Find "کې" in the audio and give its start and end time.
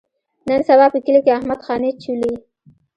1.25-1.31